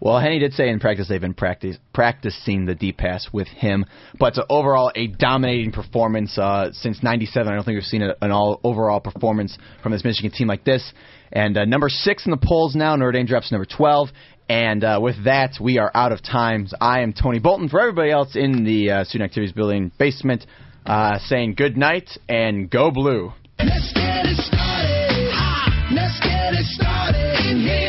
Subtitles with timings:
[0.00, 3.84] well, Henne did say in practice they've been practice, practicing the deep pass with him,
[4.18, 7.50] but overall a dominating performance uh, since '97.
[7.50, 10.64] I don't think we've seen a, an all overall performance from this Michigan team like
[10.64, 10.92] this.
[11.32, 14.08] And uh, number six in the polls now, Notre Dame drops number 12.
[14.48, 16.68] And uh, with that, we are out of time.
[16.80, 17.68] I am Tony Bolton.
[17.68, 20.46] For everybody else in the uh, Student Activities Building basement,
[20.86, 23.32] uh, saying good night and go blue.
[23.58, 25.30] Let's get it started.
[25.32, 25.90] Ha!
[25.92, 27.87] Let's get it started in here.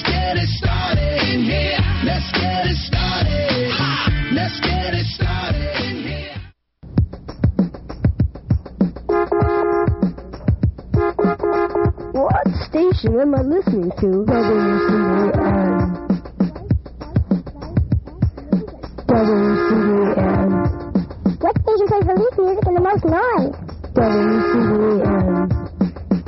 [0.06, 1.80] Get it started in here.
[2.04, 3.72] Let's get it started.
[3.72, 4.10] Ha!
[4.34, 6.38] Let's get it started in here.
[12.14, 14.26] What station am I listening to?
[14.26, 16.04] WCBN.
[19.08, 20.52] WCBN.
[21.42, 23.56] What station plays the least music and the most noise?
[23.94, 25.50] WCBN.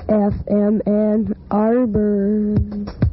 [0.08, 3.05] FM Ann Arbor.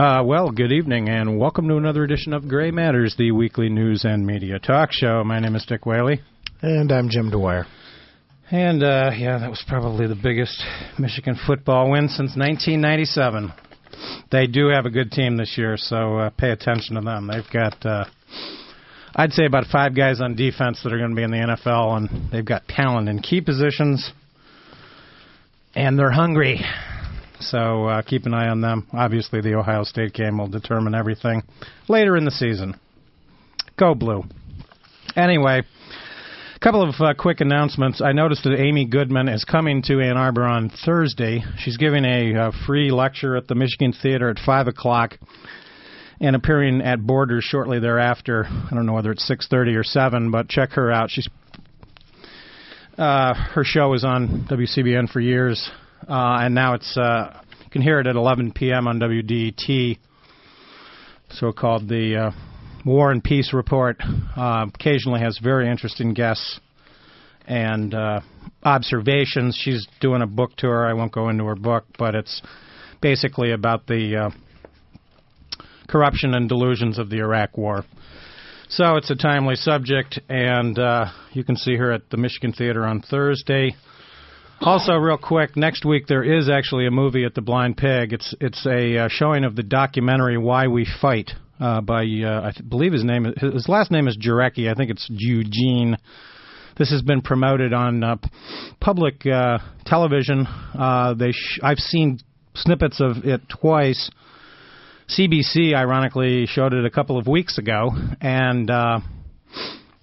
[0.00, 4.04] Uh, well, good evening, and welcome to another edition of Gray Matters, the weekly news
[4.04, 5.22] and media talk show.
[5.24, 6.22] My name is Dick Whaley.
[6.62, 7.66] And I'm Jim Dwyer.
[8.52, 10.60] And, uh, yeah, that was probably the biggest
[10.98, 13.52] Michigan football win since 1997.
[14.32, 17.28] They do have a good team this year, so uh, pay attention to them.
[17.28, 18.06] They've got, uh,
[19.14, 21.96] I'd say, about five guys on defense that are going to be in the NFL,
[21.96, 24.10] and they've got talent in key positions,
[25.76, 26.60] and they're hungry.
[27.38, 28.88] So uh, keep an eye on them.
[28.92, 31.44] Obviously, the Ohio State game will determine everything
[31.86, 32.74] later in the season.
[33.78, 34.24] Go blue.
[35.14, 35.62] Anyway,
[36.62, 38.02] couple of uh, quick announcements.
[38.02, 41.42] I noticed that Amy Goodman is coming to Ann Arbor on Thursday.
[41.56, 45.16] She's giving a uh, free lecture at the Michigan Theater at 5 o'clock
[46.20, 48.44] and appearing at Borders shortly thereafter.
[48.46, 51.10] I don't know whether it's 6.30 or 7, but check her out.
[51.10, 51.30] She's
[52.98, 55.70] uh, Her show is on WCBN for years,
[56.06, 58.86] uh, and now it's uh, you can hear it at 11 p.m.
[58.86, 59.98] on WDET,
[61.30, 62.49] so-called the uh,
[62.84, 64.00] War and Peace Report.
[64.36, 66.60] Uh, occasionally has very interesting guests
[67.46, 68.20] and uh,
[68.62, 69.58] observations.
[69.60, 70.86] She's doing a book tour.
[70.86, 72.42] I won't go into her book, but it's
[73.00, 77.84] basically about the uh, corruption and delusions of the Iraq War.
[78.68, 82.86] So it's a timely subject, and uh, you can see her at the Michigan Theater
[82.86, 83.74] on Thursday.
[84.60, 88.12] Also, real quick, next week there is actually a movie at the Blind Pig.
[88.12, 92.52] It's it's a uh, showing of the documentary "Why We Fight" uh, by uh, I
[92.56, 94.70] th- believe his name is, his last name is Jarecki.
[94.70, 95.96] I think it's Eugene.
[96.78, 98.16] This has been promoted on uh,
[98.80, 100.46] public uh, television.
[100.46, 102.18] Uh, they sh- I've seen
[102.54, 104.10] snippets of it twice.
[105.08, 107.90] CBC ironically showed it a couple of weeks ago,
[108.20, 109.00] and uh,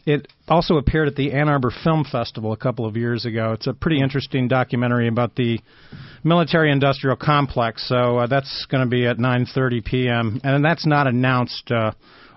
[0.08, 3.52] it also appeared at the Ann Arbor Film Festival a couple of years ago.
[3.52, 5.60] It's a pretty interesting documentary about the
[6.24, 7.88] military-industrial complex.
[7.88, 10.40] So uh, that's going to be at 9:30 p.m.
[10.44, 11.92] and that's not announced uh,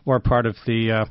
[0.05, 1.05] or part of the uh,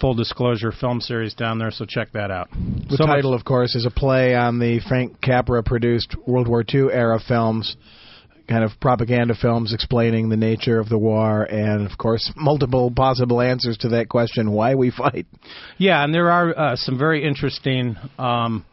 [0.00, 1.70] full disclosure film series down there.
[1.70, 2.48] So check that out.
[2.50, 6.48] The So much- title, of course, is a play on the Frank Capra produced World
[6.48, 7.76] War II era films,
[8.48, 13.40] kind of propaganda films explaining the nature of the war, and, of course, multiple possible
[13.40, 15.26] answers to that question why we fight.
[15.76, 18.64] Yeah, and there are uh, some very interesting um,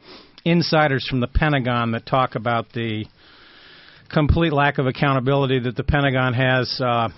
[0.46, 3.06] insiders from the Pentagon that talk about the
[4.10, 7.10] complete lack of accountability that the Pentagon has uh,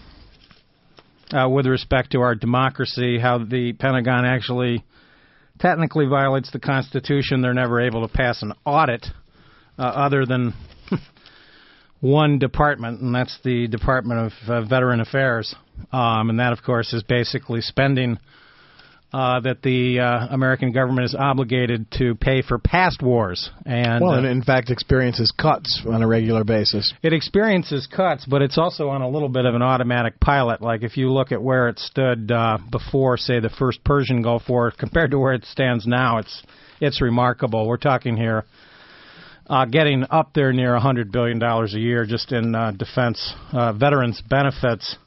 [1.31, 3.19] uh, with respect to our democracy.
[3.19, 4.83] How the Pentagon actually
[5.59, 7.41] technically violates the Constitution.
[7.41, 9.05] They're never able to pass an audit
[9.77, 10.53] uh, other than
[11.99, 15.55] one department, and that's the Department of uh, Veteran Affairs.
[15.91, 18.17] Um, and that, of course, is basically spending
[19.13, 24.11] uh, that the uh, American government is obligated to pay for past wars, and well,
[24.11, 26.93] uh, and in fact, experiences cuts on a regular basis.
[27.01, 30.61] it experiences cuts, but it's also on a little bit of an automatic pilot.
[30.61, 34.43] Like if you look at where it stood uh, before, say, the first Persian Gulf
[34.49, 36.43] War, compared to where it stands now, it's
[36.81, 37.65] it's remarkable.
[37.65, 38.43] We're talking here
[39.49, 43.33] uh, getting up there near a hundred billion dollars a year just in uh, defense
[43.53, 44.97] uh, veterans benefits,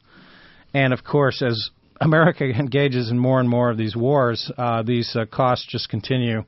[0.73, 1.71] and of course, as
[2.01, 6.45] America engages in more and more of these wars, uh, these uh, costs just continue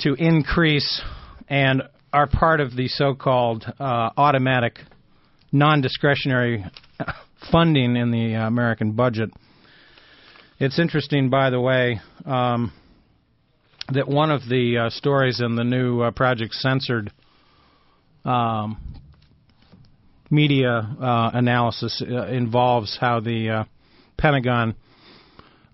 [0.00, 1.00] to increase
[1.48, 1.82] and
[2.12, 4.78] are part of the so-called uh, automatic,
[5.52, 6.64] non-discretionary
[7.52, 9.30] funding in the American budget.
[10.58, 12.72] It's interesting, by the way, um,
[13.92, 17.10] that one of the uh, stories in the new uh, Project Censored
[18.24, 18.76] um,
[20.30, 23.64] media uh, analysis uh, involves how the uh,
[24.18, 24.74] Pentagon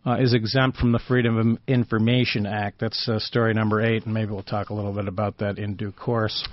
[0.06, 2.78] uh, is exempt from the Freedom of Information Act.
[2.78, 5.90] That's story number eight, and maybe we'll talk a little bit about that in due
[5.90, 6.46] course.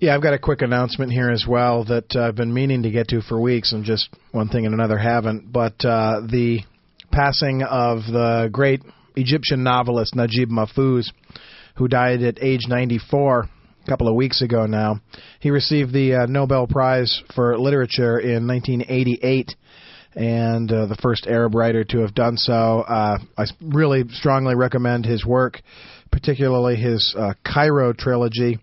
[0.00, 3.08] Yeah, I've got a quick announcement here as well that I've been meaning to get
[3.08, 5.52] to for weeks, and just one thing and another haven't.
[5.52, 6.60] But the
[7.12, 8.82] passing of the great
[9.16, 11.10] Egyptian novelist Naguib Mahfouz,
[11.76, 13.40] who died at age 94
[13.86, 15.00] a couple of weeks ago now.
[15.40, 19.54] He received the uh, Nobel Prize for Literature in 1988
[20.14, 22.80] and uh, the first Arab writer to have done so.
[22.80, 25.60] Uh, I really strongly recommend his work,
[26.10, 28.58] particularly his uh, Cairo trilogy,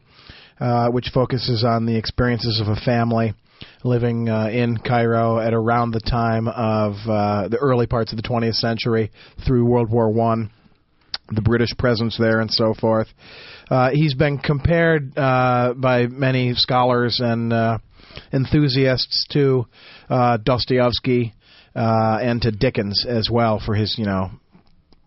[0.60, 3.34] uh, which focuses on the experiences of a family
[3.83, 8.27] living uh, in Cairo at around the time of uh, the early parts of the
[8.27, 9.12] 20th century
[9.45, 10.51] through World War One,
[11.30, 13.07] the British presence there, and so forth.
[13.69, 17.77] Uh, he's been compared uh, by many scholars and uh,
[18.31, 19.65] enthusiasts to
[20.10, 21.33] uh, Dostoevsky
[21.75, 24.30] and to Dickens as well for his, you know,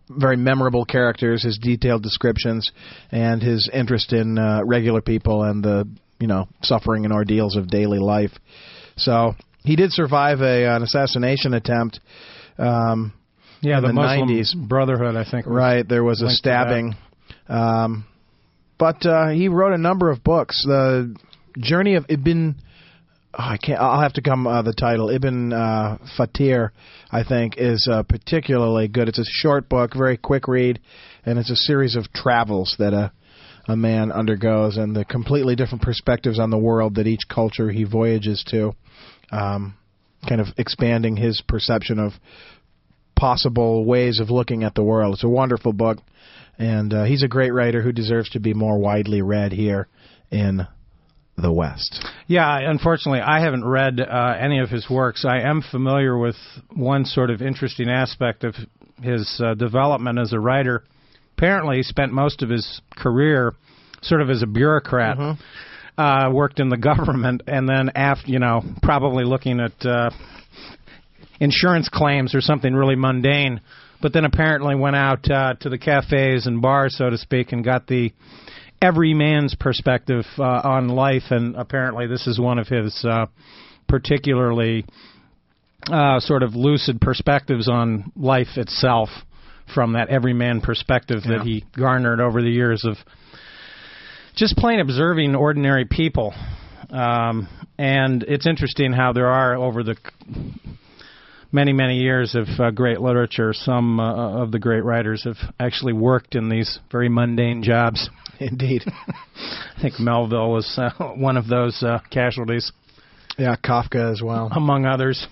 [0.08, 2.70] very memorable characters, his detailed descriptions,
[3.10, 5.88] and his interest in uh, regular people and the,
[6.18, 8.32] you know, suffering and ordeals of daily life.
[8.96, 9.34] So
[9.64, 12.00] he did survive a an assassination attempt.
[12.58, 13.12] Um,
[13.60, 14.68] Yeah, the, the Muslim 90s.
[14.68, 15.46] Brotherhood, I think.
[15.46, 16.66] Right, there was a linked to that.
[16.66, 16.94] stabbing.
[17.48, 18.06] Um,
[18.78, 20.62] but uh, he wrote a number of books.
[20.64, 21.14] The
[21.58, 22.56] Journey of Ibn.
[23.38, 23.80] Oh, I can't.
[23.80, 25.10] I'll have to come uh, the title.
[25.10, 26.70] Ibn uh, Fatir,
[27.10, 29.08] I think, is uh, particularly good.
[29.08, 30.80] It's a short book, very quick read,
[31.24, 33.12] and it's a series of travels that a
[33.68, 37.84] a man undergoes, and the completely different perspectives on the world that each culture he
[37.84, 38.72] voyages to,
[39.32, 39.74] um,
[40.28, 42.12] kind of expanding his perception of
[43.16, 45.14] possible ways of looking at the world.
[45.14, 45.98] It's a wonderful book,
[46.58, 49.88] and uh, he's a great writer who deserves to be more widely read here
[50.30, 50.66] in
[51.36, 52.04] the West.
[52.26, 55.24] Yeah, unfortunately, I haven't read uh, any of his works.
[55.24, 56.36] I am familiar with
[56.74, 58.54] one sort of interesting aspect of
[59.02, 60.82] his uh, development as a writer.
[61.36, 63.52] Apparently, spent most of his career
[64.00, 65.36] sort of as a bureaucrat.
[65.98, 70.10] Uh, worked in the government, and then after, you know, probably looking at uh,
[71.40, 73.60] insurance claims or something really mundane.
[74.02, 77.64] But then apparently went out uh, to the cafes and bars, so to speak, and
[77.64, 78.12] got the
[78.82, 83.26] every man's perspective uh, on life, and apparently this is one of his uh,
[83.88, 84.84] particularly
[85.90, 89.08] uh, sort of lucid perspectives on life itself
[89.74, 91.38] from that everyman perspective Yeah.
[91.38, 92.96] that he garnered over the years of
[94.34, 96.34] just plain observing ordinary people.
[96.90, 99.96] Um, and it's interesting how there are over the
[101.52, 105.92] many many years of uh, great literature, some uh, of the great writers have actually
[105.92, 108.08] worked in these very mundane jobs.
[108.40, 108.82] Indeed.
[108.86, 112.70] I think Melville was uh, one of those uh, casualties,
[113.38, 114.48] Yeah, Kafka as well.
[114.54, 115.26] among others.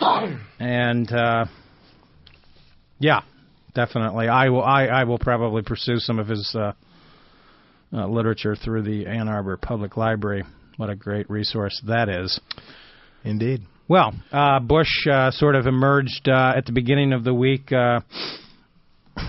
[0.60, 1.46] And uh,
[3.00, 3.22] yeah,
[3.78, 4.64] definitely, I will.
[4.64, 6.72] I, I will probably pursue some of his uh,
[7.92, 10.42] uh, literature through the Ann Arbor Public Library.
[10.78, 12.40] What a great resource that is.
[13.22, 13.62] Indeed.
[13.86, 17.70] Well, uh, Bush uh, sort of emerged uh, at the beginning of the week.
[17.70, 18.00] Uh,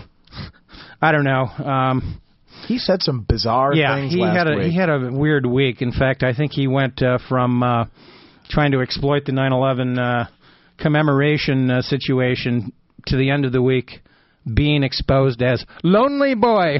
[1.01, 1.44] I don't know.
[1.44, 2.20] Um,
[2.68, 4.72] He said some bizarre yeah, things he last had a week.
[4.72, 5.84] he had a weird week.
[5.84, 7.86] In fact, I think he went uh, from uh,
[8.50, 10.27] trying to exploit the 9/11 uh,
[10.79, 12.74] commemoration uh, situation
[13.06, 14.01] to the end of the week
[14.53, 16.79] being exposed as lonely boy.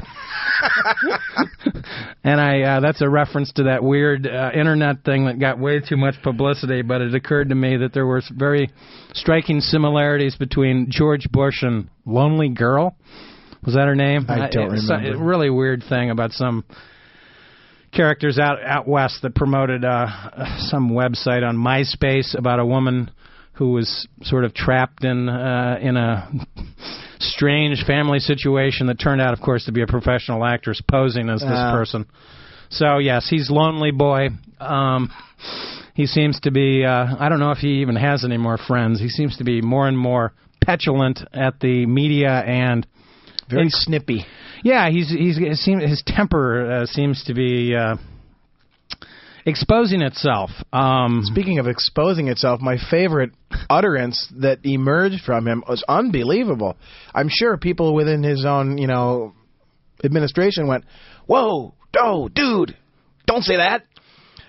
[2.24, 5.80] and I uh, that's a reference to that weird uh, internet thing that got way
[5.80, 8.70] too much publicity, but it occurred to me that there were very
[9.12, 12.96] striking similarities between George Bush and Lonely Girl.
[13.64, 14.26] Was that her name?
[14.28, 15.22] I don't it's a- remember.
[15.22, 16.64] a really weird thing about some
[17.92, 20.06] characters out out west that promoted uh,
[20.58, 23.10] some website on MySpace about a woman
[23.54, 26.30] who was sort of trapped in uh, in a
[27.20, 31.40] strange family situation that turned out, of course, to be a professional actress posing as
[31.40, 31.72] this Ah.
[31.72, 32.06] person.
[32.70, 34.30] So yes, he's lonely boy.
[34.60, 35.10] Um,
[35.94, 36.84] he seems to be.
[36.84, 39.00] Uh, I don't know if he even has any more friends.
[39.00, 40.32] He seems to be more and more
[40.64, 42.86] petulant at the media and
[43.48, 44.24] Very snippy.
[44.62, 47.96] yeah, he's he's it seems his temper uh, seems to be uh,
[49.46, 50.50] exposing itself.
[50.72, 53.32] Um, Speaking of exposing itself, my favorite
[53.70, 56.76] utterance that emerged from him was unbelievable.
[57.14, 59.34] I'm sure people within his own, you know,
[60.04, 60.84] administration went,
[61.26, 62.76] "Whoa, no, dude,
[63.26, 63.84] don't say that."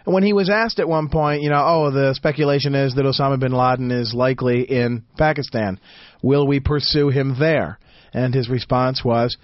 [0.05, 3.05] And when he was asked at one point, you know, oh, the speculation is that
[3.05, 5.79] Osama bin Laden is likely in Pakistan.
[6.23, 7.77] Will we pursue him there?
[8.13, 9.37] And his response was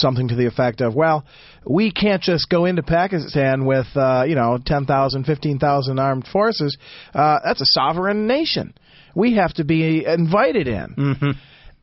[0.00, 1.24] something to the effect of, well,
[1.66, 6.76] we can't just go into Pakistan with, uh, you know, 10,000, 15,000 armed forces.
[7.14, 8.74] Uh, that's a sovereign nation.
[9.14, 10.94] We have to be invited in.
[10.96, 11.30] Mm-hmm.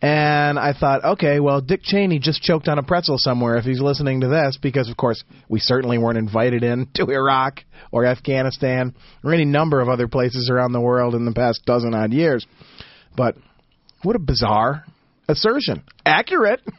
[0.01, 3.79] And I thought, okay, well, Dick Cheney just choked on a pretzel somewhere if he's
[3.79, 8.95] listening to this, because of course we certainly weren't invited in to Iraq or Afghanistan
[9.23, 12.47] or any number of other places around the world in the past dozen odd years.
[13.15, 13.35] But
[14.01, 14.85] what a bizarre
[15.27, 15.83] assertion.
[16.05, 16.61] Accurate.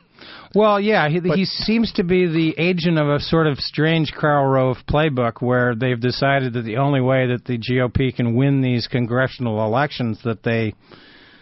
[0.54, 4.46] Well, yeah, he, he seems to be the agent of a sort of strange Karl
[4.46, 8.86] Rove playbook where they've decided that the only way that the GOP can win these
[8.86, 10.74] congressional elections that they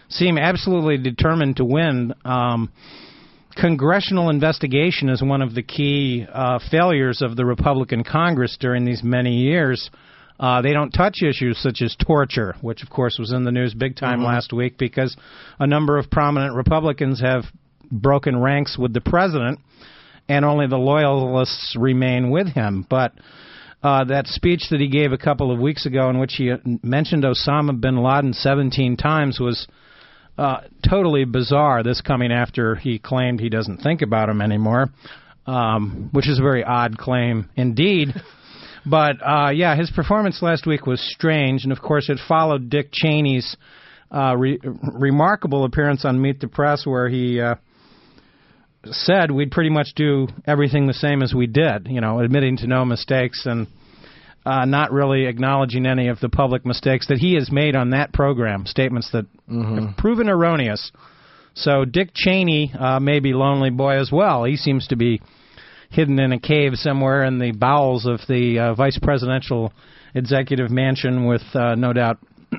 [0.07, 2.13] seem absolutely determined to win.
[2.23, 2.71] Um,
[3.55, 9.03] congressional investigation is one of the key uh, failures of the Republican Congress during these
[9.03, 9.89] many years.
[10.39, 13.73] Uh, they don't touch issues such as torture, which of course was in the news
[13.75, 14.25] big time Mhm.
[14.25, 15.15] last week because
[15.59, 17.45] a number of prominent Republicans have
[17.91, 19.59] broken ranks with the president,
[20.29, 22.85] and only the loyalists remain with him.
[22.89, 23.13] But
[23.83, 26.57] uh, that speech that he gave a couple of weeks ago, in which he uh,
[26.83, 29.67] mentioned Osama bin Laden 17 times, was
[30.37, 31.83] uh, totally bizarre.
[31.83, 34.89] This coming after he claimed he doesn't think about him anymore,
[35.45, 38.09] um, which is a very odd claim indeed.
[38.85, 42.89] But uh, yeah, his performance last week was strange, and of course, it followed Dick
[42.91, 43.55] Cheney's
[44.11, 47.55] uh, re- remarkable appearance on Meet the Press, where he uh,
[48.85, 51.87] said we'd pretty much do everything the same as we did.
[51.87, 53.67] You know, admitting to no mistakes and
[54.45, 58.13] uh, not really acknowledging any of the public mistakes that he has made on that
[58.13, 58.65] program.
[58.65, 59.25] Statements that
[59.87, 60.91] have proven erroneous.
[61.53, 64.45] So Dick Cheney uh, may be lonely boy as well.
[64.45, 65.21] He seems to be
[65.89, 69.73] hidden in a cave somewhere in the bowels of the uh, vice presidential
[70.15, 72.17] executive mansion with uh, no doubt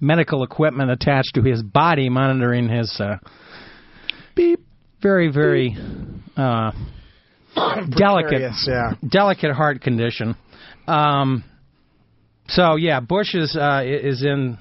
[0.00, 3.16] medical equipment attached to his body monitoring his uh,
[4.34, 4.60] beep
[5.02, 5.76] very very
[6.36, 6.72] uh,
[7.96, 8.92] delicate yeah.
[9.08, 10.36] delicate heart condition.
[10.86, 11.44] Um,
[12.48, 14.58] so yeah, Bush is uh, is in.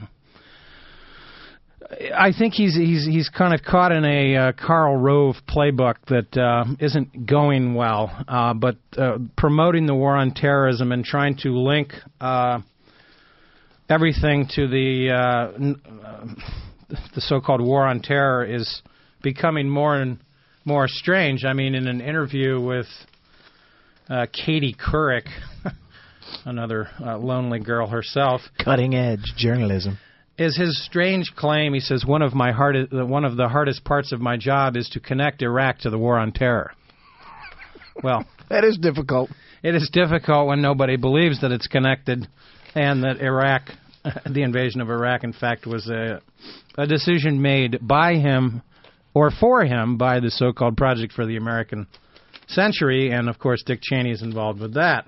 [2.15, 6.37] I think he's he's he's kind of caught in a uh, Karl Rove playbook that
[6.37, 8.11] uh, isn't going well.
[8.27, 12.59] Uh, but uh, promoting the war on terrorism and trying to link uh,
[13.89, 16.25] everything to the uh, n- uh,
[17.15, 18.83] the so-called war on terror is
[19.23, 20.19] becoming more and
[20.69, 21.45] more strange.
[21.45, 22.85] I mean, in an interview with
[24.07, 25.23] uh, Katie Couric,
[26.45, 29.97] another uh, lonely girl herself, Cutting edge journalism.
[30.37, 31.73] is his strange claim.
[31.73, 34.87] He says one of my hardest, one of the hardest parts of my job is
[34.89, 36.71] to connect Iraq to the war on terror.
[38.03, 39.29] Well, That is difficult.
[39.63, 42.27] it is difficult when nobody believes that it's connected,
[42.75, 43.63] and that Iraq,
[44.29, 46.21] the invasion of Iraq, in fact, was a
[46.77, 48.61] a decision made by him
[49.13, 51.87] or for him by the so-called Project for the American
[52.47, 55.05] Century, and of course Dick Cheney is involved with that.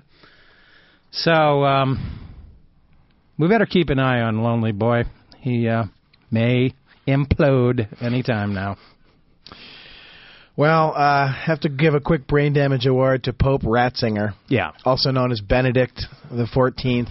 [1.10, 1.32] So
[1.64, 2.20] um,
[3.38, 5.04] we better keep an eye on Lonely Boy.
[5.38, 5.84] He uh,
[6.30, 6.72] may
[7.06, 8.76] implode any time now.
[10.56, 14.34] Well, uh, have to give a quick brain damage award to Pope Ratzinger.
[14.48, 14.72] Yeah.
[14.84, 17.08] Also known as Benedict the Fourteenth.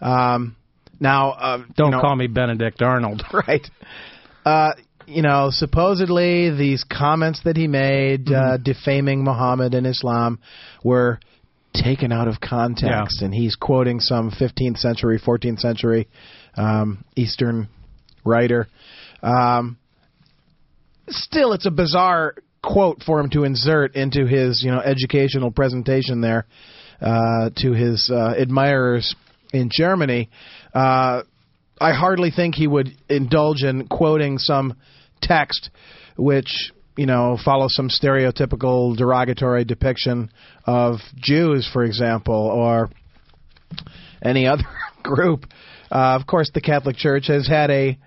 [0.00, 0.56] Um,
[0.98, 3.22] now, uh, Don't you know- call me Benedict Arnold.
[3.46, 3.66] right.
[4.44, 4.70] Uh,
[5.06, 8.62] you know, supposedly these comments that he made uh, Mm-hmm.
[8.62, 10.38] defaming Muhammad and Islam
[10.84, 11.20] were
[11.74, 16.08] taken out of context, and he's quoting some 15th century, 14th century
[16.56, 17.68] um, Eastern
[18.24, 18.68] writer.
[19.22, 19.78] Um,
[21.08, 26.20] still, it's a bizarre quote for him to insert into his, you know, educational presentation
[26.20, 26.46] there
[27.00, 29.14] uh, to his uh, admirers
[29.52, 30.30] in Germany.
[30.74, 31.22] Uh,
[31.82, 34.76] I hardly think he would indulge in quoting some
[35.20, 35.68] text
[36.16, 40.30] which you know follows some stereotypical derogatory depiction
[40.64, 42.88] of Jews, for example, or
[44.22, 44.62] any other
[45.02, 45.46] group.
[45.90, 47.98] Uh, of course, the Catholic Church has had a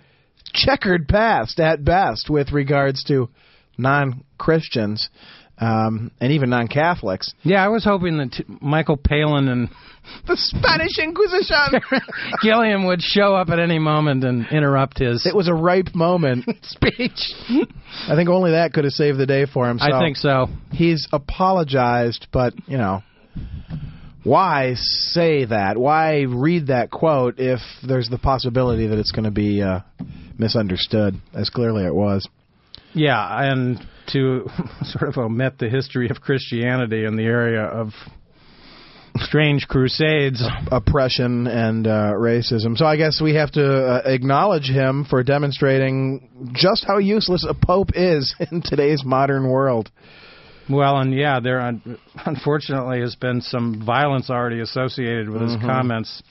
[0.53, 3.29] checkered past at best with regards to
[3.77, 5.09] non-Christians
[5.57, 7.33] um, and even non-Catholics.
[7.43, 9.69] Yeah, I was hoping that t- Michael Palin and
[10.27, 11.81] The Spanish Inquisition.
[12.41, 16.45] Gilliam would show up at any moment and interrupt his it was a ripe moment.
[16.61, 17.33] speech.
[18.07, 19.79] I think only that could have saved the day for him.
[19.81, 20.47] I think so.
[20.71, 23.03] he's apologized, but you know,
[24.23, 25.77] why say that?
[25.77, 29.81] Why read that quote if there's the possibility that it's going to be uh,
[30.37, 32.27] misunderstood, as clearly it was?
[32.95, 33.79] Yeah, and
[34.13, 34.47] to
[34.83, 37.89] sort of omit the history of Christianity in the area of
[39.17, 40.43] strange crusades.
[40.71, 42.77] Oppression and uh, racism.
[42.77, 47.53] So I guess we have to uh, acknowledge him for demonstrating just how useless a
[47.53, 49.91] pope is in today's modern world.
[50.69, 55.61] Well, and yeah, there un- unfortunately has been some violence already associated with his Mhm.
[55.61, 56.23] comments.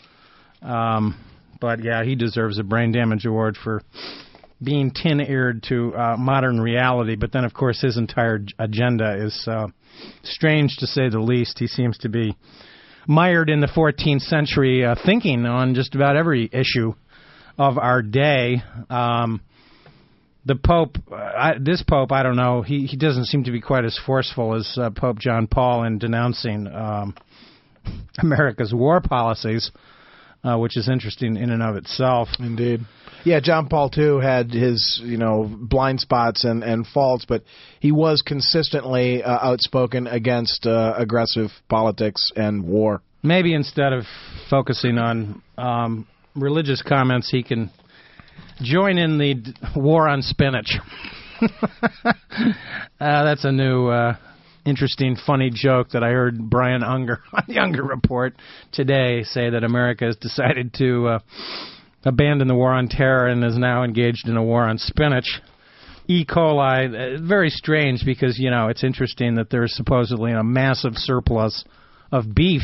[0.61, 1.17] Um,
[1.61, 3.81] but yeah, he deserves a brain damage award for
[4.63, 7.17] being tin-eared to uh, modern reality.
[7.17, 9.69] But then, of course, his entire agenda is uh,
[10.23, 11.59] strange to say the least.
[11.59, 12.37] He seems to be
[13.07, 16.95] mired in the 14th century uh, thinking on just about every issue
[17.59, 18.63] of our day.
[18.91, 19.41] Um,
[20.47, 22.63] the Pope, uh, I, this Pope, I don't know.
[22.63, 25.99] He he doesn't seem to be quite as forceful as uh, Pope John Paul in
[25.99, 27.15] denouncing um,
[28.19, 29.71] America's war policies,
[30.45, 32.29] uh, which is interesting in and of itself.
[32.39, 32.81] Indeed.
[33.25, 37.43] Yeah, John Paul too had his you know blind spots and and faults, but
[37.81, 43.01] he was consistently uh, outspoken against uh, aggressive politics and war.
[43.23, 44.05] Maybe instead of
[44.51, 47.71] focusing on um, religious comments, he can
[48.61, 50.79] join in the d- war on spinach.
[51.41, 52.13] uh,
[52.99, 54.17] that's a new, uh,
[54.65, 58.35] interesting, funny joke that I heard Brian Unger on the Unger Report
[58.73, 61.19] today say that America has decided to uh,
[62.05, 65.41] abandon the war on terror and is now engaged in a war on spinach.
[66.07, 66.27] E.
[66.27, 71.65] coli, uh, very strange because you know it's interesting that there's supposedly a massive surplus
[72.13, 72.63] of beef,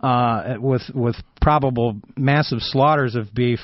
[0.00, 3.60] uh, with with probable massive slaughters of beef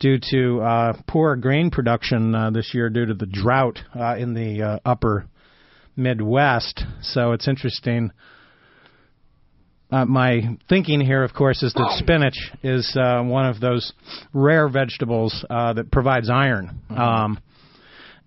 [0.00, 4.34] due to uh, poor grain production uh, this year due to the drought uh, in
[4.34, 5.26] the uh, upper
[5.96, 6.84] Midwest.
[7.02, 8.10] So it's interesting.
[9.90, 13.92] Uh, my thinking here, of course, is that spinach is uh, one of those
[14.32, 16.80] rare vegetables uh, that provides iron.
[16.90, 17.40] Um,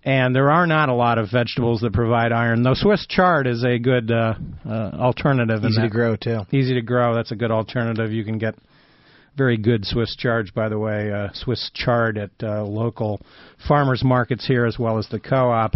[0.03, 2.63] and there are not a lot of vegetables that provide iron.
[2.63, 4.33] Though Swiss chard is a good uh,
[4.65, 5.63] uh, alternative.
[5.63, 6.41] Easy to grow too.
[6.51, 7.15] Easy to grow.
[7.15, 8.11] That's a good alternative.
[8.11, 8.55] You can get
[9.37, 13.19] very good Swiss chard, by the way, uh, Swiss chard at uh, local
[13.67, 15.75] farmers markets here as well as the co-op,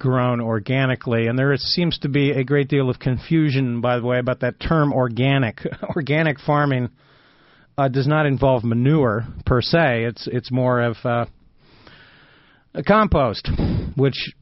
[0.00, 1.28] grown organically.
[1.28, 4.58] And there seems to be a great deal of confusion, by the way, about that
[4.58, 5.60] term organic.
[5.96, 6.88] organic farming
[7.78, 10.04] uh, does not involve manure per se.
[10.04, 11.26] It's it's more of uh,
[12.74, 13.48] a compost,
[13.96, 14.34] which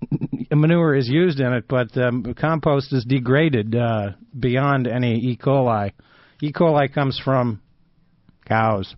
[0.51, 5.37] manure is used in it, but um, compost is degraded uh, beyond any E.
[5.37, 5.93] coli.
[6.43, 6.53] E.
[6.53, 7.61] coli comes from
[8.47, 8.95] cows.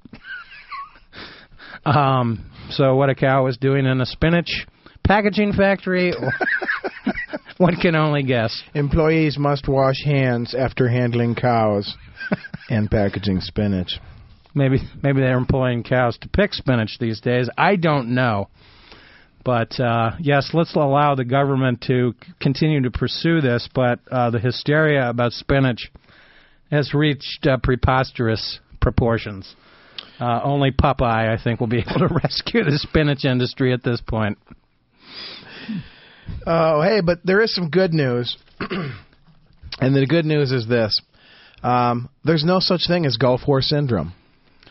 [1.85, 4.67] um, so what a cow is doing in a spinach
[5.11, 6.13] packaging factory,
[7.57, 8.63] one can only guess.
[8.75, 11.97] Employees must wash hands after handling cows
[12.71, 13.99] and packaging spinach.
[14.55, 17.49] Maybe maybe they're employing cows to pick spinach these days.
[17.59, 18.51] I don't know.
[19.45, 23.69] But uh, yes, let's allow the government to continue to pursue this.
[23.75, 25.91] But uh, the hysteria about spinach
[26.71, 29.57] has reached uh, preposterous proportions.
[30.21, 34.01] Uh, only Popeye, I think, will be able to rescue the spinach industry at this
[34.01, 34.39] point.
[36.47, 38.37] Oh, hey, but there is some good news.
[39.81, 41.01] and the good news is this.
[41.63, 44.15] Um, there's no such thing as Gulf War syndrome.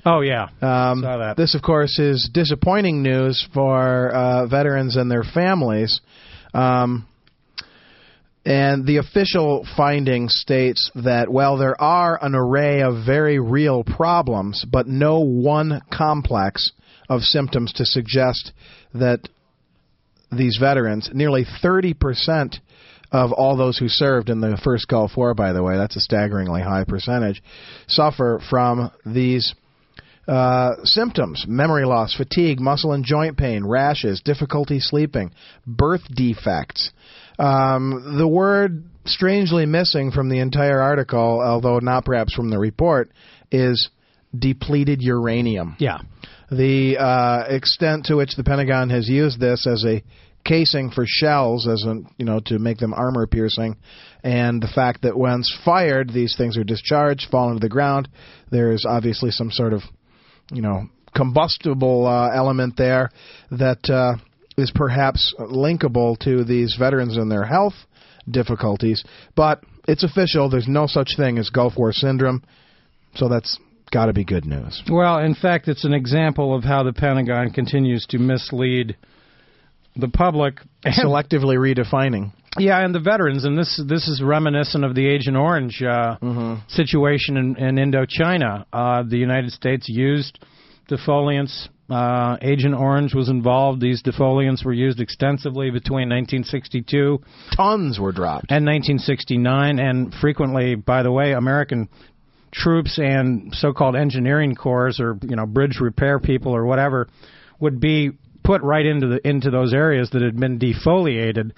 [0.05, 1.37] Oh yeah, Um, saw that.
[1.37, 5.99] This, of course, is disappointing news for uh, veterans and their families.
[6.53, 7.05] Um,
[8.45, 14.65] and the official finding states that, well, there are an array of very real problems,
[14.71, 16.71] but no one complex
[17.09, 18.53] of symptoms to suggest
[18.93, 19.27] that
[20.31, 22.59] these veterans, nearly 30%
[23.11, 25.99] of all those who served in the first Gulf War, by the way, that's a
[25.99, 27.41] staggeringly high percentage,
[27.87, 29.55] suffer from these
[30.27, 35.31] uh, symptoms memory loss, fatigue, muscle and joint pain, rashes, difficulty sleeping,
[35.65, 36.91] birth defects.
[37.39, 43.09] Um, the word strangely missing from the entire article, although not perhaps from the report,
[43.51, 43.89] is
[44.37, 45.75] depleted uranium.
[45.79, 46.01] Yeah.
[46.51, 50.03] The uh, extent to which the Pentagon has used this as a
[50.43, 51.85] casing for shells, as
[52.17, 53.77] you know, to make them armor piercing,
[54.23, 58.09] and the fact that once fired, these things are discharged, fall into the ground.
[58.49, 59.81] There's obviously some sort of,
[60.51, 63.09] you know, combustible uh, element there
[63.51, 64.17] that uh,
[64.57, 67.73] is perhaps linkable to these veterans and their health
[68.29, 69.03] difficulties.
[69.35, 70.49] But it's official.
[70.49, 72.43] There's no such thing as Gulf War syndrome.
[73.15, 74.81] So that's got to be good news.
[74.89, 78.95] Well, in fact, it's an example of how the Pentagon continues to mislead
[79.95, 80.59] the public.
[80.85, 82.31] Selectively redefining.
[82.57, 86.15] Yeah, and the veterans, and this this is reminiscent of the Agent Orange uh,
[86.67, 88.65] situation in, in Indochina.
[88.73, 90.39] Uh, the United States used
[90.89, 91.67] defoliants.
[91.89, 93.81] Uh, Agent Orange was involved.
[93.81, 97.19] These defoliants were used extensively between 1962
[97.55, 98.45] Tons were dropped.
[98.51, 101.87] and 1969, and frequently, by the way, American
[102.51, 107.07] troops and so-called engineering corps or you know bridge repair people or whatever
[107.59, 108.11] would be
[108.43, 111.51] put right into the into those areas that had been defoliated.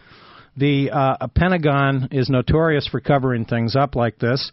[0.58, 4.52] The uh, Pentagon is notorious for covering things up like this.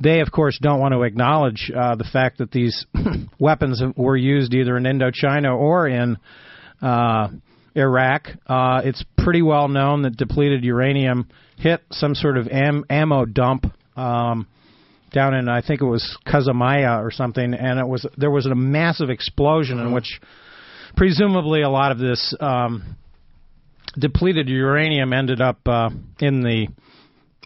[0.00, 2.84] They, of course, don't want to acknowledge uh, the fact that these
[3.38, 6.18] weapons were used either in Indochina or in
[6.82, 7.28] uh,
[7.76, 8.28] Iraq.
[8.46, 13.66] Uh, it's pretty well known that depleted uranium hit some sort of am- ammo dump
[13.96, 14.46] um,
[15.16, 18.54] down in, I think it was Kazamaya or something, and it was there was a
[18.54, 20.20] massive explosion in which
[20.94, 22.96] presumably a lot of this um,
[23.98, 25.88] depleted uranium ended up uh,
[26.20, 26.68] in the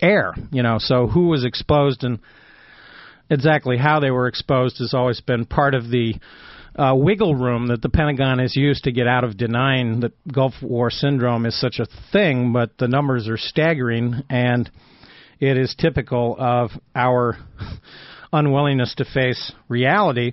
[0.02, 0.35] air.
[0.50, 2.18] You know, so who was exposed and
[3.30, 6.14] exactly how they were exposed has always been part of the
[6.74, 10.54] uh, wiggle room that the Pentagon has used to get out of denying that Gulf
[10.61, 12.52] War syndrome is such a thing.
[12.52, 14.68] But the numbers are staggering, and
[15.40, 17.38] it is typical of our
[18.33, 20.33] unwillingness to face reality.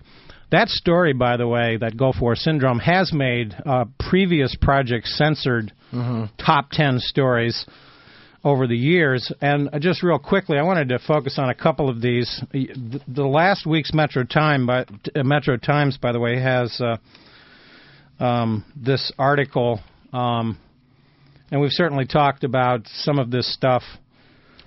[0.51, 5.73] That story, by the way, that Gulf War syndrome has made uh, previous projects censored
[6.37, 7.65] top 10 stories
[8.43, 9.31] over the years.
[9.41, 12.41] And uh, just real quickly, I wanted to focus on a couple of these.
[12.53, 18.63] The, last week's Metro Time, by, uh, Metro Times, by the way, has uh, um,
[18.75, 19.81] this article,
[20.13, 20.57] um,
[21.51, 23.83] and we've certainly talked about some of this stuff.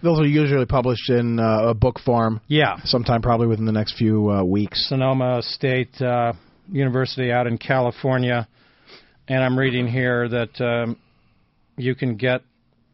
[0.02, 2.40] Those are usually published in uh, a book form.
[2.48, 4.88] Yeah, Sometime probably within the next few uh, weeks.
[4.88, 6.32] Sonoma State uh,
[6.72, 8.48] University out in California,
[9.28, 10.96] and I'm reading here that um,
[11.76, 12.40] you can get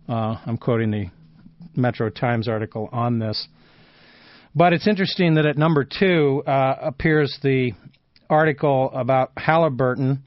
[0.10, 1.06] Uh, I'm quoting the
[1.74, 3.48] Metro Times article on this.
[4.54, 7.72] But it's interesting that at number two uh, appears the
[8.34, 10.24] article about Halliburton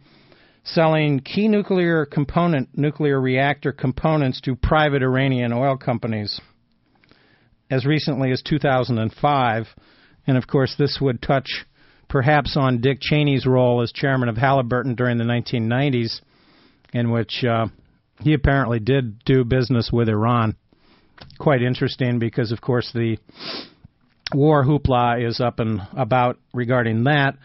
[0.65, 6.41] selling key nuclear component, nuclear reactor components to private Iranian oil companies
[7.71, 9.67] as recently as 2005.
[10.27, 11.65] And of course, this would touch
[12.09, 16.21] perhaps on Dick Cheney's role as chairman of Halliburton during the 1990s,
[16.93, 17.67] in which uh,
[18.21, 20.57] he apparently did do business with Iran.
[21.39, 23.19] Quite interesting because, of course, the
[24.35, 27.37] war hoopla is up and about regarding that.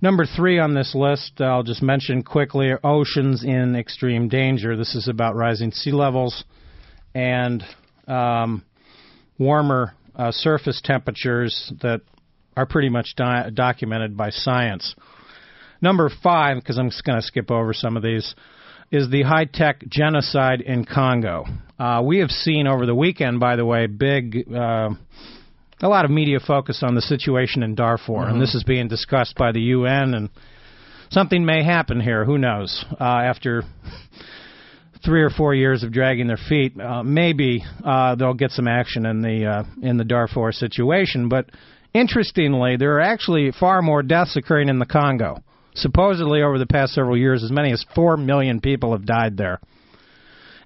[0.00, 4.76] Number three on this list, I'll just mention quickly oceans in extreme danger.
[4.76, 6.44] This is about rising sea levels
[7.16, 7.64] and
[8.06, 8.64] um,
[9.40, 12.02] warmer uh, surface temperatures that
[12.56, 14.94] are pretty much di- documented by science.
[15.82, 18.36] Number five, because I'm just going to skip over some of these,
[18.92, 21.44] is the high tech genocide in Congo.
[21.76, 24.46] Uh, we have seen over the weekend, by the way, big.
[24.48, 24.90] Uh,
[25.80, 29.36] a lot of media focus on the situation in Darfur, and this is being discussed
[29.36, 30.30] by the UN, and
[31.10, 32.24] something may happen here.
[32.24, 32.84] Who knows?
[33.00, 33.62] Uh, after
[35.04, 39.06] three or four years of dragging their feet, uh, maybe uh, they'll get some action
[39.06, 41.28] in the uh, in the Darfur situation.
[41.28, 41.46] But
[41.94, 45.42] interestingly, there are actually far more deaths occurring in the Congo.
[45.74, 49.60] Supposedly, over the past several years, as many as four million people have died there.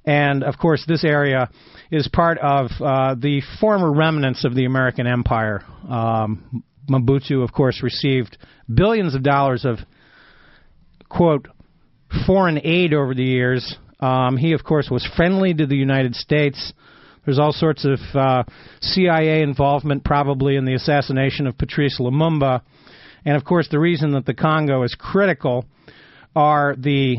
[0.04, 1.50] And of course, this area
[1.92, 5.62] is part of uh, the former remnants of the American Empire.
[5.88, 8.38] Um, Mobutu, of course, received
[8.72, 9.76] billions of dollars of
[11.10, 11.46] quote
[12.26, 13.76] foreign aid over the years.
[14.00, 16.72] Um, he, of course, was friendly to the United States.
[17.26, 18.44] There's all sorts of uh,
[18.80, 22.62] CIA involvement, probably in the assassination of Patrice Lumumba.
[23.26, 25.66] And of course, the reason that the Congo is critical
[26.34, 27.18] are the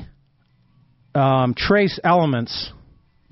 [1.14, 2.72] um, trace elements,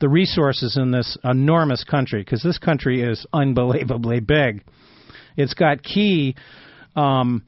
[0.01, 4.63] the resources in this enormous country, because this country is unbelievably big.
[5.37, 6.35] It's got key
[6.95, 7.45] um,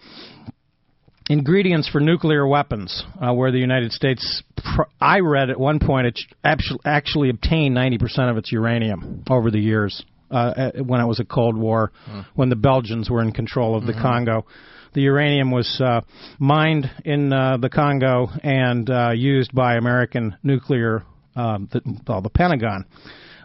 [1.30, 6.08] ingredients for nuclear weapons, uh, where the United States, pr- I read at one point,
[6.08, 11.06] it actu- actually obtained 90% of its uranium over the years uh, uh, when it
[11.06, 11.92] was a Cold War,
[12.36, 14.46] when the Belgians were in control of the Congo.
[14.94, 16.02] The uranium was uh,
[16.38, 21.04] mined in uh, the Congo and uh, used by American nuclear,
[21.36, 22.86] um, the, well, the Pentagon.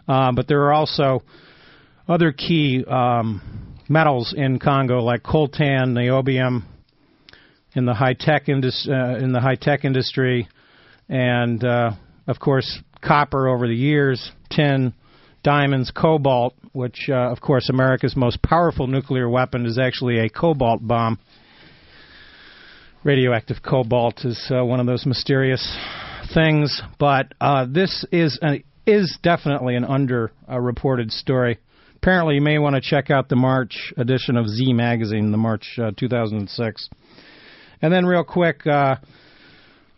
[0.07, 1.21] Uh, but there are also
[2.07, 6.63] other key um, metals in Congo like coltan, niobium,
[7.75, 10.47] in the high tech indus- uh, in the high tech industry,
[11.07, 11.91] and uh,
[12.27, 14.93] of course copper over the years, tin,
[15.43, 20.85] diamonds, cobalt, which uh, of course America's most powerful nuclear weapon is actually a cobalt
[20.85, 21.19] bomb.
[23.03, 25.77] Radioactive cobalt is uh, one of those mysterious
[26.33, 28.39] things, but uh, this is
[28.85, 31.59] is definitely an under-reported story.
[31.97, 35.77] Apparently, you may want to check out the March edition of Z Magazine, the March
[35.77, 36.89] uh, 2006.
[37.81, 38.95] And then, real quick, uh,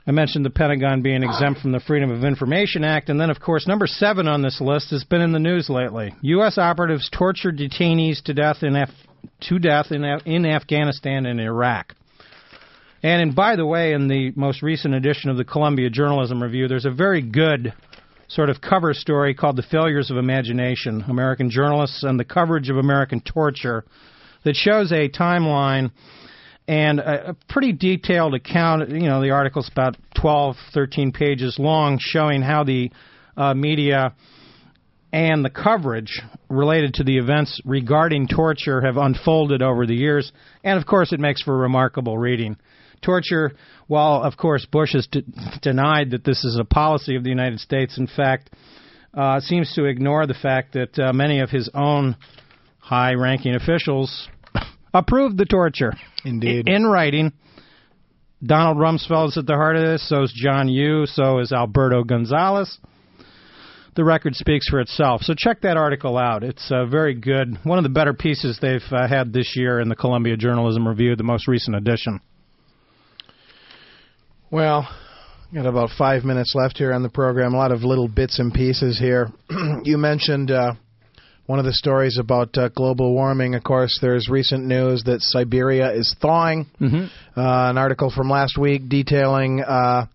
[0.07, 3.09] I mentioned the Pentagon being exempt from the Freedom of Information Act.
[3.09, 6.13] And then, of course, number seven on this list has been in the news lately.
[6.21, 6.57] U.S.
[6.57, 8.89] operatives tortured detainees to death in, Af-
[9.41, 11.93] to death in, Af- in Afghanistan and Iraq.
[13.03, 16.67] And, and by the way, in the most recent edition of the Columbia Journalism Review,
[16.67, 17.73] there's a very good
[18.27, 22.77] sort of cover story called The Failures of Imagination American Journalists and the Coverage of
[22.77, 23.83] American Torture
[24.43, 25.91] that shows a timeline
[26.67, 28.89] and a, a pretty detailed account.
[28.89, 32.91] You know, the article's about 12, 13 pages long, showing how the
[33.35, 34.13] uh, media
[35.11, 40.31] and the coverage related to the events regarding torture have unfolded over the years.
[40.63, 42.57] And of course, it makes for remarkable reading.
[43.01, 43.53] Torture,
[43.87, 45.23] while of course Bush has d-
[45.61, 48.51] denied that this is a policy of the United States, in fact,
[49.13, 52.15] uh, seems to ignore the fact that uh, many of his own
[52.79, 54.27] high ranking officials
[54.93, 55.93] approved the torture.
[56.23, 56.67] Indeed.
[56.67, 57.33] In, in writing.
[58.43, 62.03] Donald Rumsfeld is at the heart of this, so is John Yoo, so is Alberto
[62.03, 62.79] Gonzales.
[63.95, 65.21] The record speaks for itself.
[65.21, 66.43] So check that article out.
[66.43, 67.57] It's uh, very good.
[67.63, 71.15] One of the better pieces they've uh, had this year in the Columbia Journalism Review,
[71.15, 72.19] the most recent edition.
[74.51, 74.85] Well,
[75.53, 77.53] got about five minutes left here on the program.
[77.53, 79.29] A lot of little bits and pieces here.
[79.85, 80.73] you mentioned uh,
[81.45, 83.55] one of the stories about uh, global warming.
[83.55, 86.65] Of course, there's recent news that Siberia is thawing.
[86.81, 87.39] Mm-hmm.
[87.39, 90.07] Uh, an article from last week detailing uh,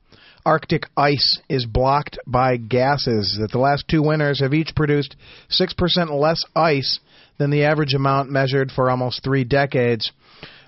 [0.44, 3.38] Arctic ice is blocked by gases.
[3.40, 5.16] That the last two winters have each produced
[5.50, 7.00] 6% less ice
[7.38, 10.12] than the average amount measured for almost three decades.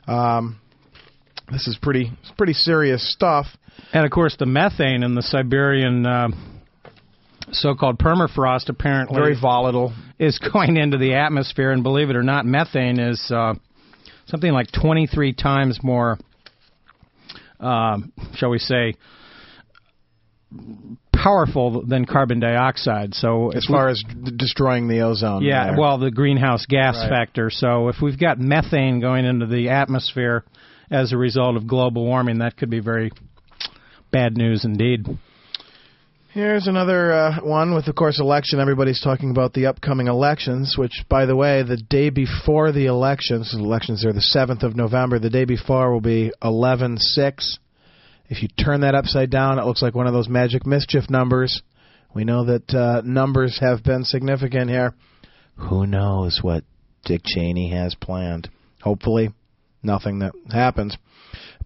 [0.06, 0.58] Um,
[1.50, 3.46] this is pretty pretty serious stuff.
[3.92, 6.28] And of course, the methane in the Siberian uh,
[7.52, 9.94] so-called permafrost apparently Very volatile.
[10.18, 11.70] is going into the atmosphere.
[11.70, 13.54] And believe it or not, methane is uh,
[14.26, 16.18] something like 23 times more,
[17.60, 17.98] uh,
[18.34, 18.94] shall we say,
[21.14, 23.14] powerful than carbon dioxide.
[23.14, 25.42] So As if we- far as d- destroying the ozone.
[25.42, 25.76] yeah, there.
[25.78, 27.08] well, the greenhouse gas Right.
[27.08, 27.50] factor.
[27.50, 30.44] So if we've got methane going into the atmosphere
[30.90, 33.10] as a result of global warming, that could be very
[34.10, 35.06] bad news indeed.
[36.30, 38.60] Here's another uh, one with, of course, election.
[38.60, 43.50] Everybody's talking about the upcoming elections, which, by the way, the day before the elections,
[43.50, 47.58] the elections are the 7th of November, the day before will be 11 6.
[48.28, 51.62] If you turn that upside down, it looks like one of those magic mischief numbers.
[52.14, 54.94] We know that uh, numbers have been significant here.
[55.56, 56.62] Who knows what
[57.04, 58.50] Dick Cheney has planned?
[58.82, 59.30] Hopefully,
[59.82, 60.96] nothing that happens.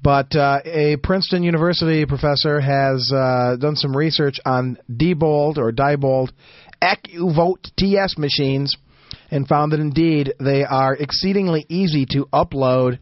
[0.03, 6.31] But uh, a Princeton University professor has uh, done some research on Diebold or Diebold
[6.83, 8.77] AccuVote TS machines
[9.31, 12.98] and found that indeed they are exceedingly easy to upload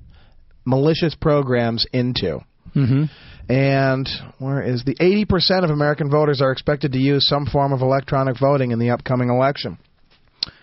[0.67, 2.41] malicious programs into.
[2.77, 3.05] Mm-hmm.
[3.49, 7.81] And where is the 80% of American voters are expected to use some form of
[7.81, 9.79] electronic voting in the upcoming election?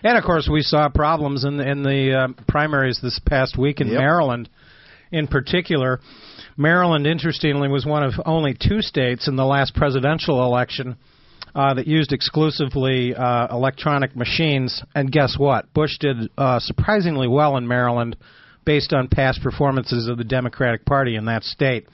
[0.02, 3.80] And of course, we saw problems in the, in the uh, primaries this past week
[3.80, 3.98] in Yep.
[3.98, 4.48] Maryland,
[5.10, 6.00] in particular.
[6.56, 10.96] Maryland, interestingly, was one of only two states in the last presidential election
[11.54, 14.82] uh, that used exclusively uh, electronic machines.
[14.94, 15.72] And guess what?
[15.72, 18.16] Bush did uh, surprisingly well in Maryland,
[18.64, 21.86] based on past performances of the Democratic Party in that state.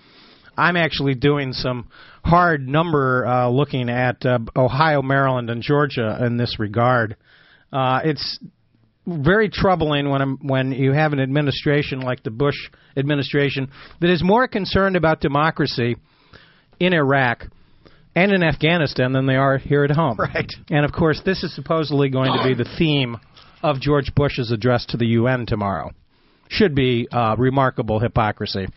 [0.57, 1.89] I'm actually doing some
[2.25, 7.17] hard number uh, looking at uh, Ohio, Maryland, and Georgia in this regard.
[7.75, 8.39] Uh, it's
[9.07, 12.55] very troubling when I'm, when you have an administration like the Bush
[12.97, 13.69] administration
[14.01, 15.97] that is more concerned about democracy
[16.79, 17.45] in Iraq
[18.15, 20.17] and in Afghanistan than they are here at home.
[20.35, 20.51] Right.
[20.71, 23.17] And of course, this is supposedly going to be the theme
[23.63, 25.91] of George Bush's address to the UN tomorrow.
[26.49, 28.69] Should be uh, remarkable hypocrisy.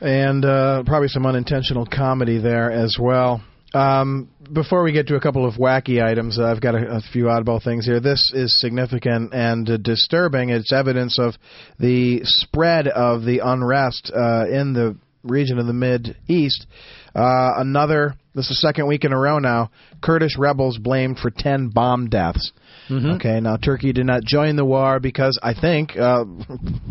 [0.00, 3.42] and uh, probably some unintentional comedy there as well.
[3.74, 7.24] Um, before we get to a couple of wacky items, I've got a, a few
[7.24, 8.00] oddball things here.
[8.00, 10.50] This is significant and uh, disturbing.
[10.50, 11.34] It's evidence of
[11.78, 16.66] the spread of the unrest uh, in the region of the Mid East.
[17.14, 19.70] Uh, another, this is the second week in a row now.
[20.02, 22.52] Kurdish rebels blamed for 10 bomb deaths.
[23.16, 26.24] Okay, now Turkey did not join the war because I think uh,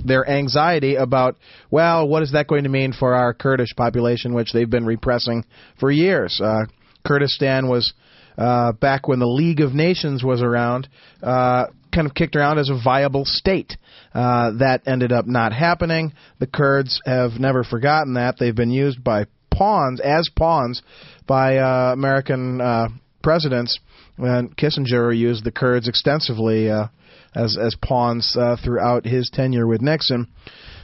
[0.06, 1.38] their anxiety about,
[1.70, 5.46] well, what is that going to mean for our Kurdish population, which they've been repressing
[5.80, 6.40] for years?
[6.42, 6.66] Uh,
[7.06, 7.94] Kurdistan was
[8.38, 10.88] uh, back when the League of Nations was around,
[11.22, 13.78] uh, kind of kicked around as a viable state.
[14.14, 16.14] Uh, that ended up not happening.
[16.40, 18.36] The Kurds have never forgotten that.
[18.40, 20.82] They've been used by pawns, as pawns,
[21.28, 22.88] by uh, American uh,
[23.22, 23.80] presidents.
[24.18, 26.88] And Kissinger used the Kurds extensively uh,
[27.34, 30.28] as as pawns uh, throughout his tenure with Nixon.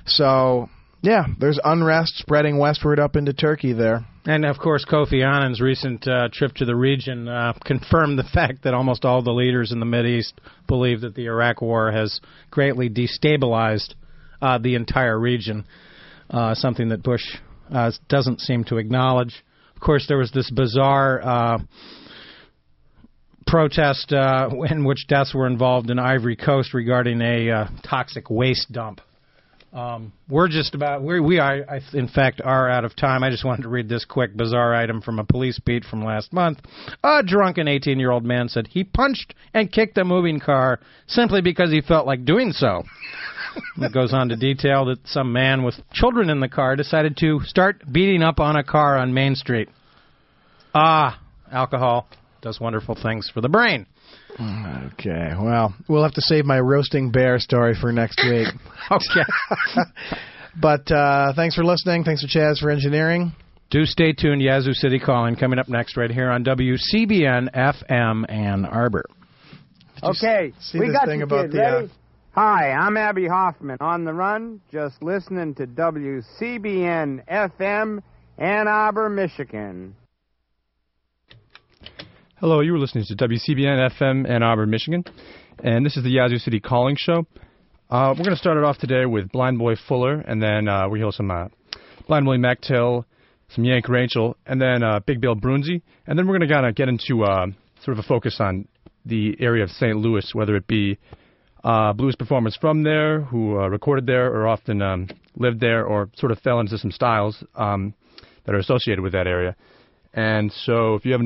[0.05, 0.69] So,
[1.01, 4.05] yeah, there's unrest spreading westward up into Turkey there.
[4.25, 8.63] And of course, Kofi Annan's recent uh, trip to the region uh, confirmed the fact
[8.63, 10.33] that almost all the leaders in the Middle Mideast
[10.67, 12.19] believe that the Iraq War has
[12.51, 13.93] greatly destabilized
[14.41, 15.65] uh, the entire region.
[16.29, 17.23] Uh, something that Bush
[17.73, 19.43] uh, doesn't seem to acknowledge.
[19.75, 21.59] Of course, there was this bizarre uh,
[23.47, 28.71] protest uh, in which deaths were involved in Ivory Coast regarding a uh, toxic waste
[28.71, 29.01] dump.
[29.73, 33.23] Um, we're just about we we are I, in fact are out of time.
[33.23, 36.31] I just wanted to read this quick bizarre item from a police beat from last
[36.31, 36.59] month.
[37.03, 41.81] A drunken 18-year-old man said he punched and kicked a moving car simply because he
[41.81, 42.83] felt like doing so.
[43.77, 47.41] it goes on to detail that some man with children in the car decided to
[47.43, 49.67] start beating up on a car on Main Street.
[50.73, 52.07] Ah, alcohol
[52.41, 53.85] does wonderful things for the brain.
[54.39, 58.47] Okay, well, we'll have to save my roasting bear story for next week.
[58.91, 59.83] okay.
[60.61, 62.03] but uh, thanks for listening.
[62.03, 63.33] Thanks to Chaz for engineering.
[63.69, 64.41] Do stay tuned.
[64.41, 69.05] Yazoo City Calling coming up next right here on WCBN FM Ann Arbor.
[70.01, 71.87] Okay, see we this got thing you, about the, uh,
[72.39, 77.99] Hi, I'm Abbie Hoffman on the run, just listening to WCBN FM
[78.37, 79.95] Ann Arbor, Michigan.
[82.39, 85.03] Hello, you were listening to WCBN FM Ann Arbor, Michigan,
[85.63, 87.25] and this is the Yazoo City Calling Show.
[87.89, 90.87] Uh, we're going to start it off today with Blind Boy Fuller, and then uh,
[90.87, 91.47] we hear some uh,
[92.07, 93.05] Blind Willie McTell,
[93.49, 96.67] some Yank Rachell, and then uh, Big Bill Broonzy, and then we're going to kind
[96.67, 97.47] of get into uh,
[97.83, 98.67] sort of a focus on
[99.03, 99.97] the area of St.
[99.97, 100.99] Louis, whether it be
[101.63, 106.31] uh, blues performers from there who recorded there or often um, lived there or sort
[106.31, 107.95] of fell into some styles um,
[108.45, 109.55] that are associated with that area.
[110.17, 111.25] And so if you have any